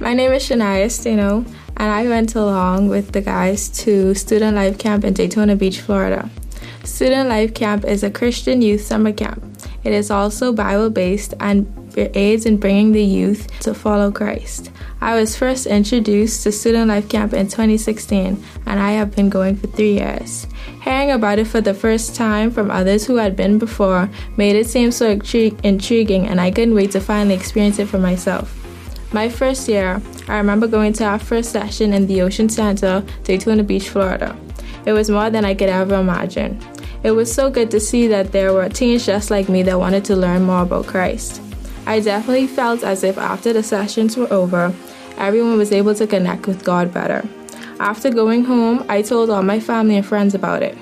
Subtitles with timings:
[0.00, 1.44] My name is Shania Steno,
[1.76, 6.28] and I went along with the guys to Student Life Camp in Daytona Beach, Florida.
[6.84, 9.42] Student Life Camp is a Christian youth summer camp.
[9.82, 11.66] It is also Bible based and
[11.96, 14.70] aids in bringing the youth to follow Christ.
[15.00, 19.56] I was first introduced to Student Life Camp in 2016, and I have been going
[19.56, 20.46] for three years.
[20.84, 24.66] Hearing about it for the first time from others who had been before made it
[24.66, 28.54] seem so intriguing, and I couldn't wait to finally experience it for myself.
[29.10, 33.62] My first year, I remember going to our first session in the Ocean Center, Daytona
[33.62, 34.36] Beach, Florida.
[34.84, 36.60] It was more than I could ever imagine.
[37.02, 40.04] It was so good to see that there were teens just like me that wanted
[40.06, 41.40] to learn more about Christ.
[41.86, 44.74] I definitely felt as if after the sessions were over,
[45.16, 47.26] everyone was able to connect with God better.
[47.80, 50.78] After going home, I told all my family and friends about it.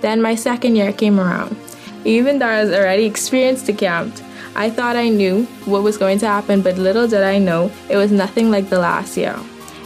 [0.00, 1.56] Then my second year came around.
[2.04, 4.14] Even though I was already experienced the camp,
[4.54, 7.96] I thought I knew what was going to happen, but little did I know it
[7.96, 9.38] was nothing like the last year.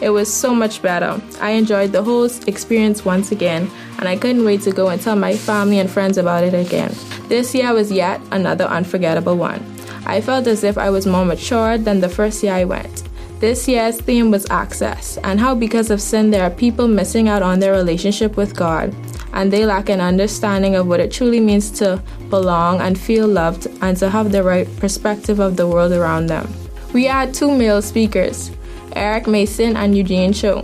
[0.00, 1.20] It was so much better.
[1.40, 5.16] I enjoyed the whole experience once again, and I couldn't wait to go and tell
[5.16, 6.94] my family and friends about it again.
[7.28, 9.64] This year was yet another unforgettable one.
[10.04, 13.05] I felt as if I was more mature than the first year I went.
[13.38, 17.42] This year's theme was access, and how because of sin there are people missing out
[17.42, 18.94] on their relationship with God
[19.36, 23.66] and they lack an understanding of what it truly means to belong and feel loved
[23.82, 26.50] and to have the right perspective of the world around them.
[26.94, 28.50] We had two male speakers,
[28.94, 30.62] Eric Mason and Eugene Cho.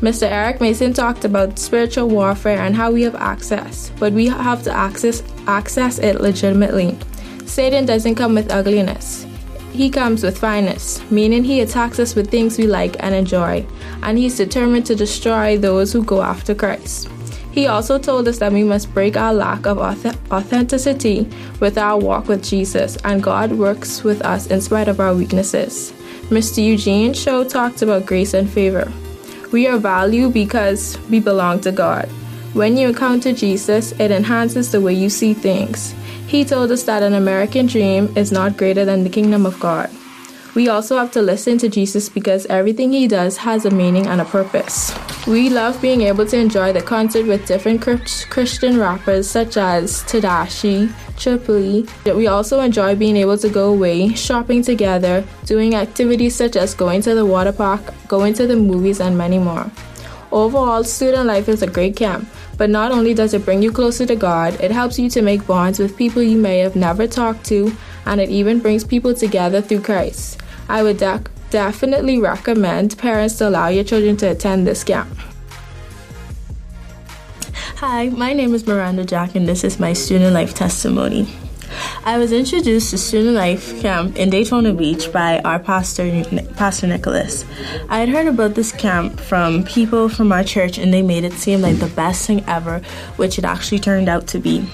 [0.00, 0.22] Mr.
[0.22, 4.72] Eric Mason talked about spiritual warfare and how we have access, but we have to
[4.72, 6.96] access access it legitimately.
[7.44, 9.26] Satan doesn't come with ugliness.
[9.72, 13.66] He comes with fineness, meaning he attacks us with things we like and enjoy,
[14.02, 17.08] and he's determined to destroy those who go after Christ.
[17.52, 21.28] He also told us that we must break our lack of authenticity
[21.60, 25.92] with our walk with Jesus, and God works with us in spite of our weaknesses.
[26.30, 26.64] Mr.
[26.64, 28.92] Eugene Cho talked about grace and favor.
[29.50, 32.08] We are valued because we belong to God.
[32.52, 35.94] When you encounter Jesus, it enhances the way you see things.
[36.26, 39.88] He told us that an American dream is not greater than the kingdom of God.
[40.56, 44.20] We also have to listen to Jesus because everything he does has a meaning and
[44.20, 44.92] a purpose.
[45.28, 50.92] We love being able to enjoy the concert with different Christian rappers such as Tedashii,
[51.16, 51.86] Tripoli.
[52.04, 57.02] We also enjoy being able to go away, shopping together, doing activities such as going
[57.02, 59.70] to the water park, going to the movies, and many more.
[60.32, 64.06] Overall, student life is a great camp, but not only does it bring you closer
[64.06, 67.44] to God, it helps you to make bonds with people you may have never talked
[67.46, 67.72] to,
[68.06, 70.40] and it even brings people together through Christ.
[70.68, 75.10] I would de- definitely recommend parents to allow your children to attend this camp.
[77.78, 81.26] Hi, my name is Miranda Jack, and this is my student life testimony.
[82.02, 86.24] I was introduced to Student Life Camp in Daytona Beach by our pastor,
[86.56, 87.44] Pastor Nicholas.
[87.90, 91.34] I had heard about this camp from people from our church, and they made it
[91.34, 92.78] seem like the best thing ever,
[93.16, 94.66] which it actually turned out to be.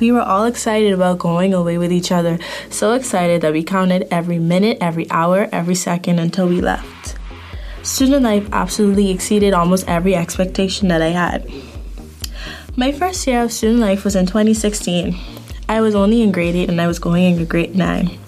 [0.00, 2.38] We were all excited about going away with each other,
[2.70, 7.16] so excited that we counted every minute, every hour, every second until we left.
[7.82, 11.46] Student life absolutely exceeded almost every expectation that I had.
[12.74, 15.14] My first year of student life was in 2016.
[15.68, 18.18] I was only in grade 8 and I was going into grade 9.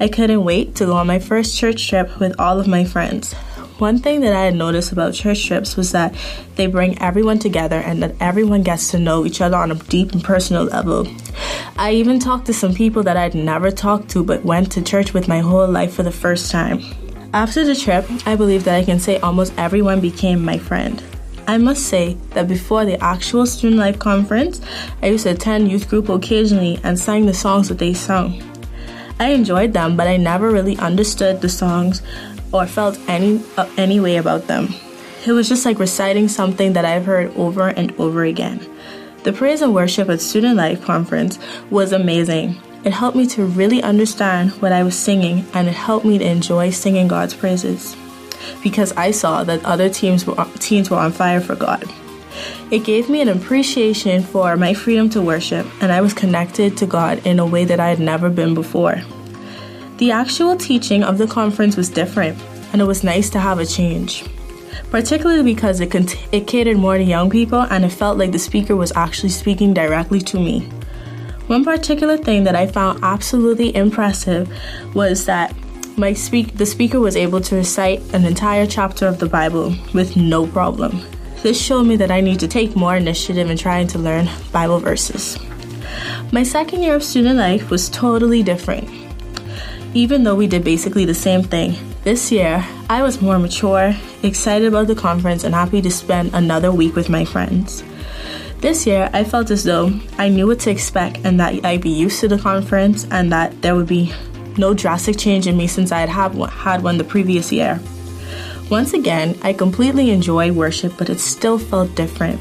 [0.00, 3.32] I couldn't wait to go on my first church trip with all of my friends.
[3.78, 6.14] One thing that I had noticed about church trips was that
[6.56, 10.12] they bring everyone together and that everyone gets to know each other on a deep
[10.12, 11.06] and personal level.
[11.78, 15.14] I even talked to some people that I'd never talked to but went to church
[15.14, 16.82] with my whole life for the first time.
[17.32, 21.02] After the trip, I believe that I can say almost everyone became my friend.
[21.50, 24.60] I must say that before the actual Student Life Conference,
[25.02, 28.40] I used to attend youth group occasionally and sang the songs that they sung.
[29.18, 32.02] I enjoyed them, but I never really understood the songs
[32.52, 34.68] or felt any uh, any way about them.
[35.26, 38.64] It was just like reciting something that I've heard over and over again.
[39.24, 42.60] The praise and worship at Student Life Conference was amazing.
[42.84, 46.30] It helped me to really understand what I was singing and it helped me to
[46.30, 47.96] enjoy singing God's praises
[48.62, 51.84] because I saw that other teams were, teens were on fire for God.
[52.70, 56.86] It gave me an appreciation for my freedom to worship and I was connected to
[56.86, 59.02] God in a way that I had never been before.
[60.00, 62.38] The actual teaching of the conference was different,
[62.72, 64.24] and it was nice to have a change.
[64.90, 65.94] Particularly because it,
[66.32, 69.74] it catered more to young people and it felt like the speaker was actually speaking
[69.74, 70.60] directly to me.
[71.48, 74.50] One particular thing that I found absolutely impressive
[74.94, 75.54] was that
[76.00, 80.16] my speak the speaker was able to recite an entire chapter of the Bible with
[80.16, 81.02] no problem.
[81.42, 84.80] This showed me that I need to take more initiative in trying to learn Bible
[84.80, 85.38] verses.
[86.32, 88.88] My second year of student life was totally different.
[89.92, 91.74] even though we did basically the same thing.
[92.04, 96.70] This year, I was more mature, excited about the conference, and happy to spend another
[96.70, 97.82] week with my friends.
[98.60, 101.90] This year, I felt as though I knew what to expect and that I'd be
[101.90, 104.12] used to the conference and that there would be
[104.60, 107.80] no drastic change in me since I had had one the previous year.
[108.70, 112.40] Once again, I completely enjoyed worship, but it still felt different.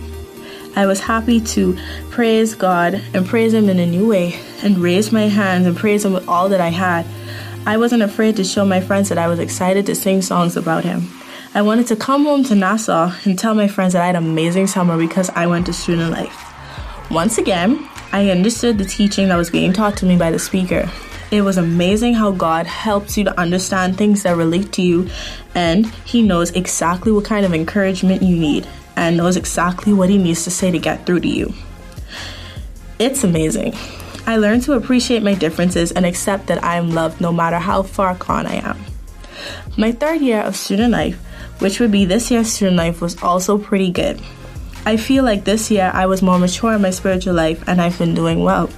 [0.76, 1.76] I was happy to
[2.12, 6.06] praise God and praise Him in a new way and raise my hands and praise
[6.06, 7.08] Him with all that I had.
[7.66, 10.84] I wasn't afraid to show my friends that I was excited to sing songs about
[10.84, 11.10] Him.
[11.56, 14.24] I wanted to come home to Nassau and tell my friends that I had an
[14.24, 16.46] amazing summer because I went to student life.
[17.10, 20.90] Once again, I understood the teaching that was being taught to me by the speaker.
[21.32, 25.10] It was amazing how God helps you to understand things that relate to you,
[25.54, 30.18] and He knows exactly what kind of encouragement you need and knows exactly what He
[30.18, 31.54] needs to say to get through to you.
[32.98, 33.76] It's amazing.
[34.26, 37.84] I learned to appreciate my differences and accept that I am loved no matter how
[37.84, 38.80] far gone I am.
[39.78, 41.20] My third year of student life
[41.60, 44.20] which would be this year's student life, was also pretty good.
[44.86, 48.00] I feel like this year I was more mature in my spiritual life and I've
[48.00, 48.70] been doing well.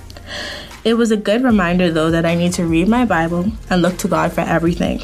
[0.83, 3.98] It was a good reminder, though, that I need to read my Bible and look
[3.98, 5.00] to God for everything.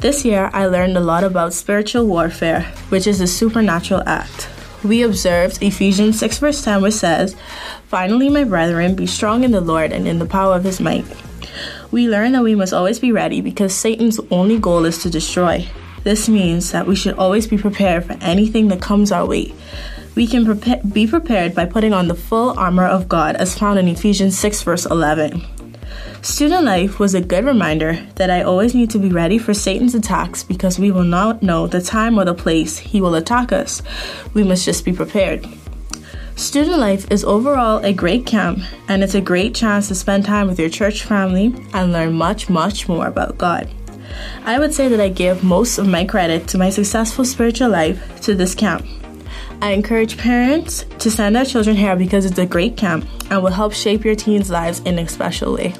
[0.00, 4.48] This year, I learned a lot about spiritual warfare, which is a supernatural act.
[4.82, 7.36] We observed Ephesians 6, verse 10, which says,
[7.88, 11.04] Finally, my brethren, be strong in the Lord and in the power of his might.
[11.90, 15.68] We learn that we must always be ready because Satan's only goal is to destroy.
[16.04, 19.54] This means that we should always be prepared for anything that comes our way.
[20.16, 23.78] We can prepare, be prepared by putting on the full armor of God as found
[23.78, 25.46] in Ephesians 6, verse 11.
[26.22, 29.94] Student life was a good reminder that I always need to be ready for Satan's
[29.94, 33.82] attacks because we will not know the time or the place he will attack us.
[34.32, 35.46] We must just be prepared.
[36.34, 40.48] Student life is overall a great camp, and it's a great chance to spend time
[40.48, 43.68] with your church family and learn much, much more about God.
[44.44, 48.22] I would say that I give most of my credit to my successful spiritual life
[48.22, 48.86] to this camp.
[49.62, 53.50] I encourage parents to send their children here because it's a great camp and will
[53.50, 55.74] help shape your teens' lives in a special way.